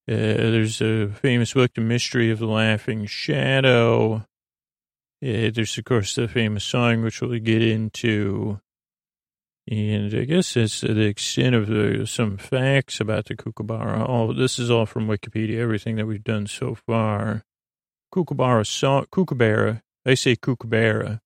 [0.05, 4.25] Uh, there's a famous book, The Mystery of the Laughing Shadow.
[5.25, 8.59] Uh, there's, of course, the famous song, which we'll get into.
[9.69, 14.05] And I guess that's the extent of the, some facts about the kookaburra.
[14.07, 17.43] Oh, this is all from Wikipedia, everything that we've done so far.
[18.11, 21.21] Kookaburra, song, kookaburra, I say kookaburra,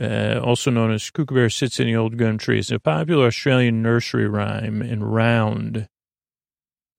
[0.00, 3.82] uh, also known as Kookaburra Sits in the Old Gum Tree, It's a popular Australian
[3.82, 5.88] nursery rhyme and round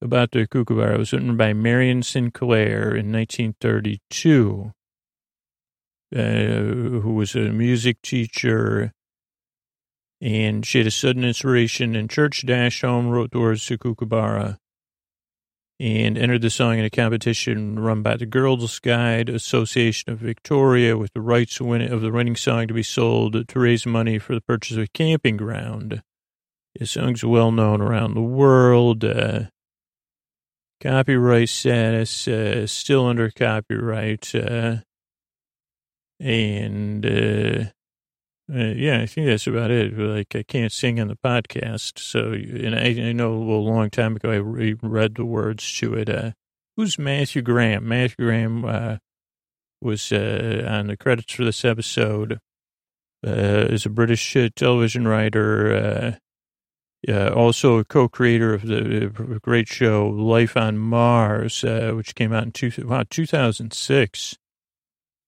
[0.02, 0.96] about the kookaburra.
[0.96, 4.74] It was written by Marion Sinclair in 1932,
[6.14, 8.92] uh, who was a music teacher.
[10.22, 14.60] And she had a sudden inspiration and church dashed home, wrote the words to Kookaburra
[15.80, 20.98] and entered the song in a competition run by the Girls Guide Association of Victoria
[20.98, 24.42] with the rights of the winning song to be sold to raise money for the
[24.42, 26.04] purchase of a camping ground.
[26.78, 29.06] The song's well known around the world.
[29.06, 29.44] Uh,
[30.82, 34.36] copyright status, uh, still under copyright.
[34.36, 34.78] Uh,
[36.20, 37.72] and
[38.52, 39.98] uh, yeah, I think that's about it.
[39.98, 42.00] Like, I can't sing on the podcast.
[42.00, 45.94] So, and I, I know a long time ago I re- read the words to
[45.94, 46.10] it.
[46.10, 46.32] Uh,
[46.76, 47.88] who's Matthew Graham?
[47.88, 48.98] Matthew Graham uh,
[49.82, 52.40] was uh, on the credits for this episode.
[53.26, 56.18] Uh, is a British uh, television writer,
[57.08, 62.72] also a co-creator of the great show Life on Mars, which came out in two,
[62.88, 64.38] wow, 2006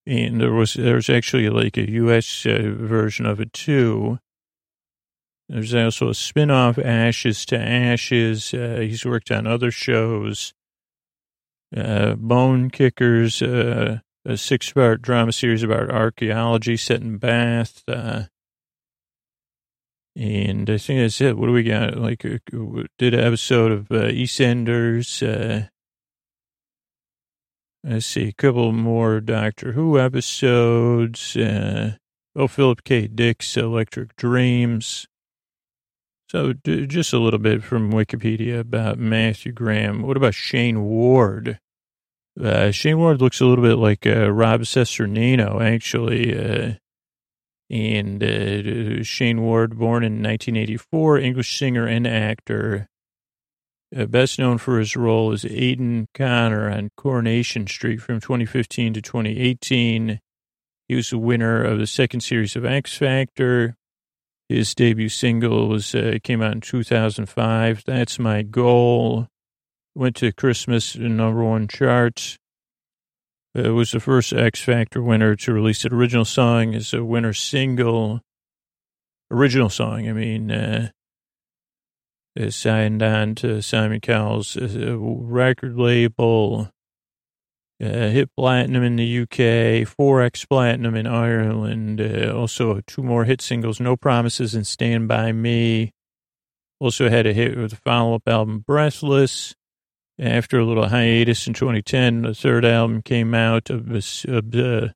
[0.06, 2.46] and there was there's actually like a U.S.
[2.46, 4.20] Uh, version of it too.
[5.48, 8.54] There's also a spin-off, Ashes to Ashes.
[8.54, 10.54] Uh, he's worked on other shows.
[11.76, 17.84] Uh, Bonekickers, uh, a six-part drama series about archaeology set in Bath.
[17.86, 18.24] Uh,
[20.16, 21.38] and I think that's it.
[21.38, 21.98] What do we got?
[21.98, 22.38] Like, uh,
[22.98, 25.70] did an episode of EastEnders.
[27.84, 31.36] Let's see, a couple more Doctor Who episodes.
[31.36, 31.94] Uh,
[32.36, 33.08] oh, Philip K.
[33.08, 35.08] Dick's Electric Dreams.
[36.30, 40.04] So, d- just a little bit from Wikipedia about Matthew Graham.
[40.04, 41.60] What about Shayne Ward?
[42.40, 46.38] Uh, Shayne Ward looks a little bit like uh, Rob Cesternino, actually.
[46.38, 46.74] Uh,
[47.72, 52.90] and uh, Shayne Ward, born in 1984, English singer and actor.
[53.96, 59.02] Uh, best known for his role as Aidan Connor on Coronation Street from 2015 to
[59.02, 60.20] 2018.
[60.88, 63.76] He was the winner of the second series of X Factor.
[64.48, 67.84] His debut single was uh, came out in 2005.
[67.86, 69.28] That's my goal.
[69.94, 72.38] Went to Christmas in number one charts.
[73.54, 77.34] It was the first X Factor winner to release an original song as a winner
[77.34, 78.22] single.
[79.30, 80.92] Original song, I mean, uh,
[82.50, 86.72] signed on to Simon Cowell's uh, record label.
[87.82, 92.00] Uh, hit platinum in the UK, 4x platinum in Ireland.
[92.00, 95.92] Uh, also, two more hit singles, No Promises and Stand By Me.
[96.80, 99.56] Also had a hit with the follow up album, Breathless.
[100.20, 103.90] After a little hiatus in 2010, the third album came out of.
[103.92, 104.90] Uh,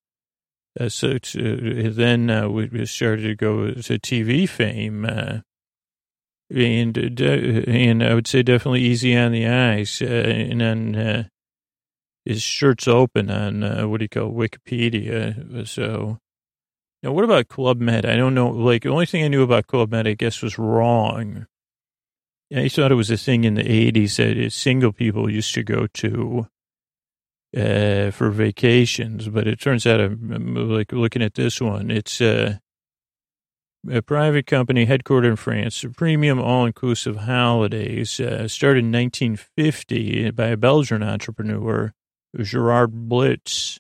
[0.79, 5.05] uh, so uh, then uh, we started to go to TV fame.
[6.53, 10.01] Uh, and and I would say definitely easy on the eyes.
[10.01, 11.23] Uh, and then uh,
[12.23, 15.67] his shirt's open on uh, what do you call Wikipedia.
[15.67, 16.19] So
[17.05, 18.05] now, what about Club Med?
[18.05, 18.49] I don't know.
[18.49, 21.45] Like the only thing I knew about Club Med, I guess, was wrong.
[22.55, 25.87] I thought it was a thing in the '80s that single people used to go
[25.87, 26.47] to
[27.55, 31.91] uh, for vacations, but it turns out I'm, like looking at this one.
[31.91, 32.57] It's uh,
[33.91, 40.57] a private company headquartered in France, premium all-inclusive holidays, uh, started in 1950 by a
[40.57, 41.93] Belgian entrepreneur
[42.41, 43.79] Gerard Blitz.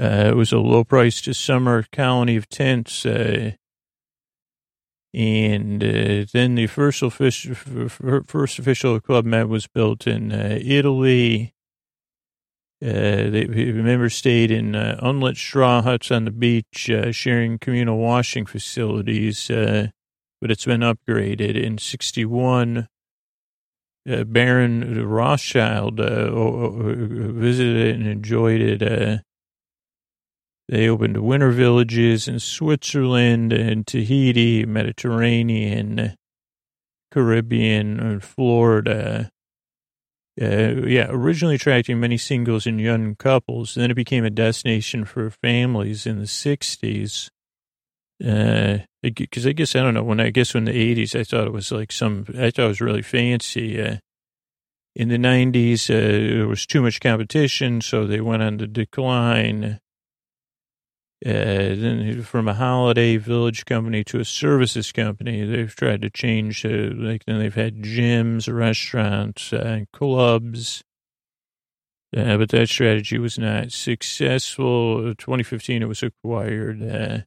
[0.00, 3.06] Uh, it was a low priced summer colony of tents.
[3.06, 3.52] Uh,
[5.14, 11.53] and uh, then the first official, first official Club Med was built in uh, Italy.
[12.84, 18.44] Uh, the members stayed in uh, unlit straw huts on the beach, sharing communal washing
[18.44, 21.56] facilities, but it's been upgraded.
[21.56, 22.88] In 61,
[24.06, 28.82] uh, Baron Rothschild uh, visited it and enjoyed it.
[28.82, 29.18] Uh,
[30.68, 36.14] they opened winter villages in Switzerland and Tahiti, Mediterranean,
[37.10, 39.30] Caribbean, and Florida.
[40.40, 43.74] Uh, yeah, originally attracting many singles and young couples.
[43.74, 47.30] Then it became a destination for families in the 60s.
[48.24, 51.46] Uh, because I guess I don't know when I guess in the eighties I thought
[51.46, 53.80] it was like some I thought it was really fancy.
[53.80, 53.96] Uh,
[54.94, 59.80] in the nineties, uh, there was too much competition, so they went on the decline.
[61.24, 66.64] Uh, then from a holiday village company to a services company, they've tried to change.
[66.66, 70.82] Uh, like then they've had gyms, restaurants, uh, clubs.
[72.14, 75.14] Uh, but that strategy was not successful.
[75.14, 76.82] 2015, it was acquired.
[76.82, 77.18] Uh,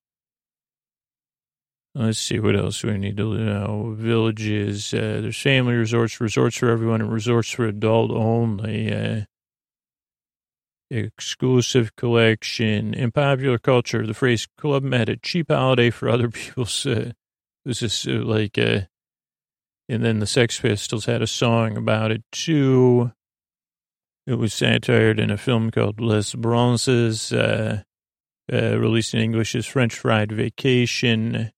[1.99, 3.95] Let's see what else we need to know.
[3.97, 8.93] Villages, uh, there's family resorts, resorts for everyone, and resorts for adult only.
[8.93, 9.21] Uh,
[10.89, 12.93] exclusive collection.
[12.93, 16.85] In popular culture, the phrase Club Med, a cheap holiday for other people's.
[16.85, 17.11] Uh,
[17.65, 18.81] this is uh, like, uh,
[19.89, 23.11] and then the Sex Pistols had a song about it too.
[24.25, 27.83] It was satired in a film called Les Bronzes, uh,
[28.51, 31.51] uh, released in English as French Fried Vacation.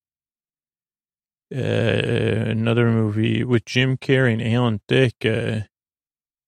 [1.52, 5.62] Uh, another movie with Jim Carrey and Alan Thicke, uh,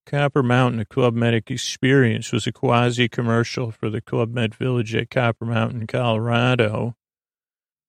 [0.05, 4.95] Copper Mountain, a Club Medic experience, was a quasi commercial for the Club Med Village
[4.95, 6.95] at Copper Mountain, Colorado.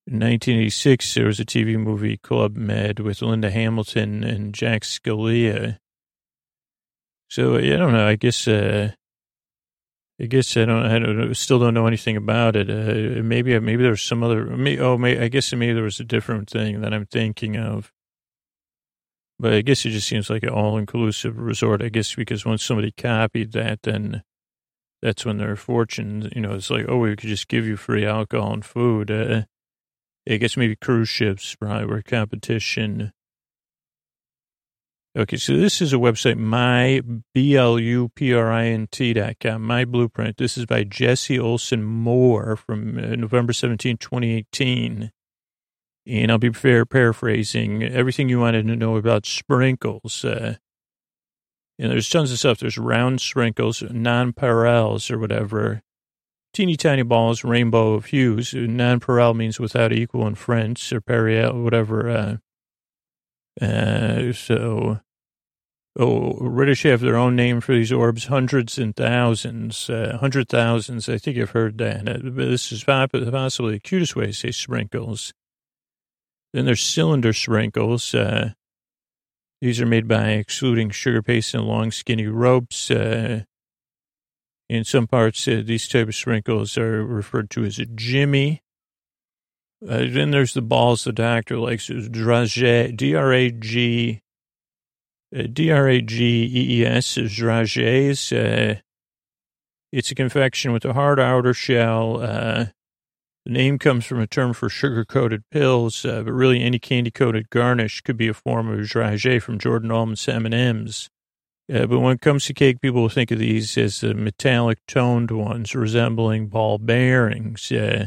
[0.07, 5.79] In 1986, there was a TV movie, Club Med, with Linda Hamilton and Jack Scalia.
[7.29, 8.93] So, I don't know, I guess, uh,
[10.21, 12.69] I guess I don't, I don't, still don't know anything about it.
[12.69, 16.51] Uh, maybe, maybe there's some other, may, oh, I guess maybe there was a different
[16.51, 17.93] thing that I'm thinking of.
[19.39, 21.83] But I guess it just seems like an all-inclusive resort.
[21.83, 24.23] I guess because once somebody copied that, then
[25.03, 28.07] that's when their fortune, you know, it's like, oh, we could just give you free
[28.07, 29.11] alcohol and food.
[29.11, 29.43] Uh,
[30.29, 33.13] I guess maybe cruise ships probably were competition.
[35.19, 37.03] Okay, so this is a website, my,
[37.35, 40.39] B-L-U-P-R-I-N-T dot com, My Blueprint.
[40.39, 45.11] This is by Jessie Oleson Moore from uh, November 17, 2018.
[46.07, 50.25] And I'll be fair paraphrasing everything you wanted to know about sprinkles.
[50.25, 50.57] Uh,
[51.79, 52.59] and there's tons of stuff.
[52.59, 55.83] There's round sprinkles, nonpareils or whatever,
[56.53, 58.53] teeny tiny balls, rainbow of hues.
[58.53, 62.11] Nonpareil means without equal in French or pareil, whatever.
[62.11, 65.01] Uh, uh, so,
[65.99, 71.09] oh, British have their own name for these orbs, hundreds and thousands, uh, hundred thousands.
[71.09, 72.05] I think I've heard that.
[72.23, 75.33] This is possibly the cutest way to say sprinkles.
[76.53, 78.15] Then there's cylinder sprinkles.
[78.15, 78.53] Uh,
[79.61, 82.91] these are made by excluding sugar paste and long, skinny ropes.
[82.91, 83.45] Uh,
[84.69, 88.63] In some parts, uh, these type of sprinkles are referred to as a Jimmy.
[89.87, 94.23] Uh, then there's the balls the doctor likes, dragee, D-R-A-G,
[95.37, 98.33] uh, D-R-A-G-E-E-S, dragees.
[98.33, 98.81] Uh,
[99.93, 102.71] it's a confection with a hard outer shell.
[103.45, 108.01] The name comes from a term for sugar-coated pills, uh, but really any candy-coated garnish
[108.01, 111.11] could be a form of dragee from Jordan Almond's M&M's.
[111.73, 115.31] Uh, but when it comes to cake, people think of these as the metallic toned
[115.33, 117.73] ones resembling ball bearings.
[117.73, 118.07] Uh,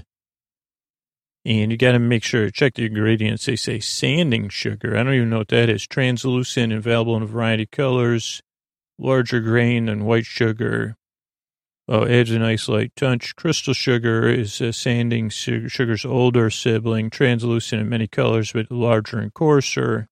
[1.44, 3.46] and you got to make sure, to check the ingredients.
[3.46, 4.98] They say sanding sugar.
[4.98, 5.86] I don't even know what that is.
[5.86, 8.42] Translucent, available in a variety of colors,
[8.98, 10.96] larger grain than white sugar.
[11.88, 13.36] Oh, adds a nice light touch.
[13.36, 19.34] Crystal sugar is a sanding sugar's older sibling, translucent in many colors, but larger and
[19.34, 20.08] coarser.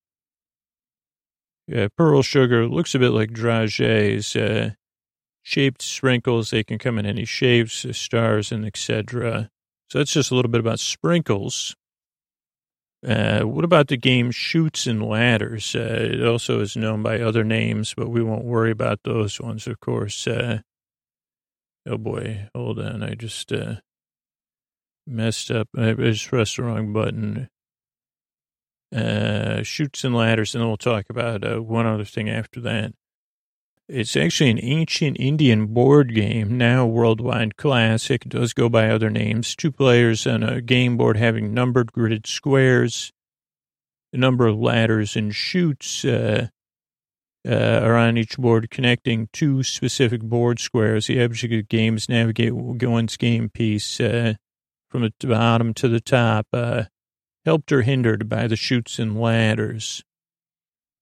[1.97, 4.35] Pearl sugar looks a bit like dragees.
[4.35, 4.71] Uh,
[5.41, 9.49] shaped sprinkles, they can come in any shapes, stars, and etc.
[9.89, 11.75] So that's just a little bit about sprinkles.
[13.05, 15.75] Uh, what about the game Chutes and Ladders?
[15.75, 19.67] Uh, it also is known by other names, but we won't worry about those ones,
[19.67, 20.25] of course.
[20.25, 20.59] Uh,
[21.87, 23.03] oh boy, hold on.
[23.03, 23.75] I just uh,
[25.05, 25.67] messed up.
[25.77, 27.49] I just pressed the wrong button.
[28.95, 32.93] Uh, Chutes and Ladders, and then we'll talk about uh, one other thing after that.
[33.89, 38.25] It's actually an ancient Indian board game, now worldwide classic.
[38.25, 39.55] It does go by other names.
[39.55, 43.11] Two players on a game board having numbered gridded squares.
[44.13, 46.05] A number of ladders and chutes.
[46.05, 46.47] uh,
[47.47, 51.07] uh, are on each board, connecting two specific board squares.
[51.07, 54.35] The object of the game is navigate one's game piece uh,
[54.89, 56.83] from the bottom to the top, uh,
[57.45, 60.03] helped or hindered by the chutes and ladders.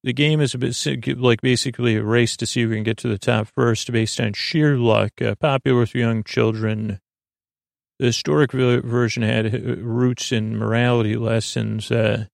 [0.03, 0.75] The game is a bit
[1.19, 4.33] like basically a race to see who can get to the top first based on
[4.33, 6.99] sheer luck, uh, popular with young children.
[7.99, 12.25] The historic version had uh, roots in morality lessons, uh,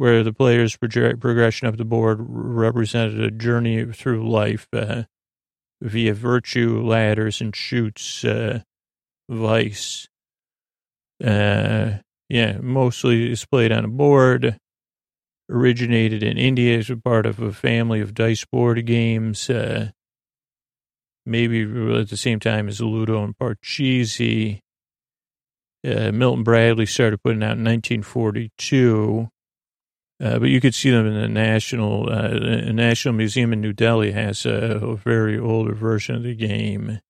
[0.00, 5.02] where the player's progression up the board represented a journey through life uh,
[5.82, 8.60] via virtue, ladders, and chutes, uh,
[9.28, 10.08] vice.
[11.22, 11.98] Uh,
[12.30, 14.56] yeah, mostly is played on a board
[15.50, 19.50] originated in India as a part of a family of dice board games.
[19.50, 19.90] Uh,
[21.26, 21.60] maybe
[22.00, 24.60] at the same time as Ludo and Parcheesi.
[25.86, 29.28] Uh, Milton Bradley started putting out in 1942.
[30.20, 32.28] Uh, but you could see them in the National uh,
[32.72, 37.00] National Museum in New Delhi has a, a, very older version of the game.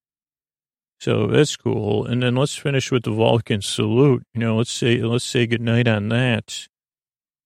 [1.00, 2.06] So that's cool.
[2.06, 4.22] And then let's finish with the Vulcan salute.
[4.32, 6.68] You know, let's say let's say goodnight on that.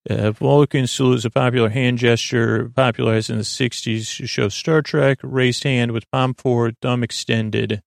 [0.08, 4.82] Uh, Vulcan salute is a popular hand gesture popularized in the 60s to show Star
[4.82, 7.80] Trek, raised hand with palm forward, thumb extended,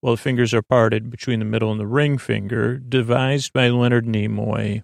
[0.00, 4.04] while the fingers are parted between the middle and the ring finger, devised by Leonard
[4.04, 4.82] Nimoy.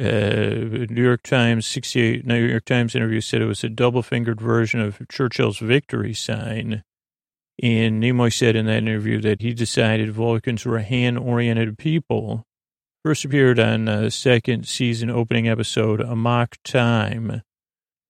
[0.00, 4.40] Uh, New York Times 68 New York Times interview said it was a double fingered
[4.40, 6.82] version of Churchill's victory sign.
[7.62, 12.46] And Nimoy said in that interview that he decided Vulcans were a hand oriented people
[13.02, 17.40] First appeared on the uh, second season opening episode, Amok Time,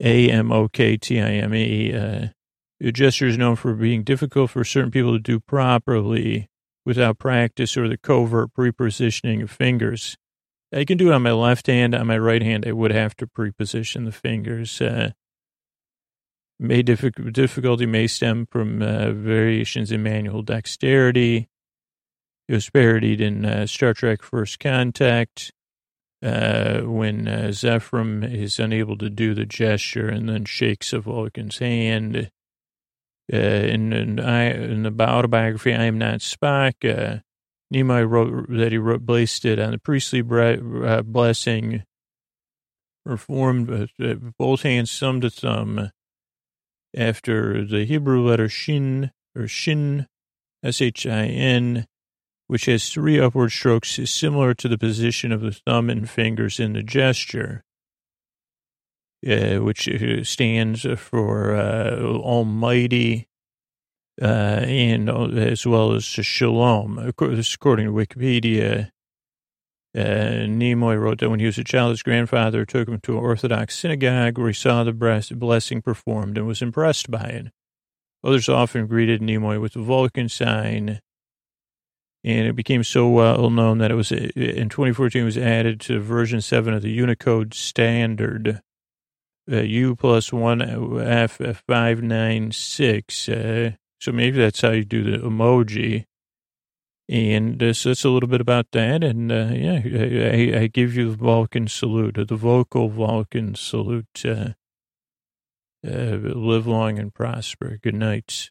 [0.03, 1.95] A M O K T I M E.
[1.95, 2.27] Uh,
[2.81, 6.49] the gesture is known for being difficult for certain people to do properly
[6.85, 10.17] without practice or the covert prepositioning of fingers.
[10.73, 11.95] I can do it on my left hand.
[11.95, 14.81] On my right hand, I would have to preposition the fingers.
[14.81, 15.11] Uh,
[16.59, 21.49] may difficulty may stem from uh, variations in manual dexterity,
[22.51, 25.53] it was parodied in uh, Star Trek First Contact
[26.21, 31.59] uh, when uh, Zefram is unable to do the gesture and then shakes a Vulcan's
[31.59, 32.29] hand.
[33.33, 37.23] Uh, in, in, I, in the autobiography, I Am Not Spock,
[37.73, 41.85] Nimoy wrote that he wrote, placed it on the priestly uh, blessing,
[43.05, 45.91] performed uh, both hands thumb to thumb
[46.97, 50.07] after the Hebrew letter Shin, or Shin,
[50.65, 51.87] S-H-I-N,
[52.49, 56.73] which has three upward strokes similar to the position of the thumb and fingers in
[56.73, 57.63] the gesture,
[59.29, 63.29] uh, which uh, stands for uh, Almighty
[64.21, 66.99] uh, and uh, as well as Shalom.
[66.99, 68.91] According to Wikipedia,
[69.97, 73.25] uh, Nimoy wrote that when he was a child, his grandfather took him to an
[73.25, 77.47] Orthodox synagogue where he saw the blessing performed and was impressed by it.
[78.23, 81.01] Others often greeted Nimoy with the Vulcan sign
[82.23, 86.01] and it became so well known that it was in 2014 it was added to
[86.01, 88.61] version 7 of the unicode standard
[89.51, 90.63] uh, u plus 1
[91.01, 93.71] f 596 uh,
[94.01, 96.07] So maybe that's how you do the emoji.
[97.09, 99.03] And uh, so that's a little bit about that.
[99.03, 104.25] And uh, yeah, I, I, give you the Vulcan salute, the vocal Vulcan salute.
[104.25, 104.51] Uh,
[105.87, 107.79] uh, live long and prosper.
[107.83, 108.51] Good night.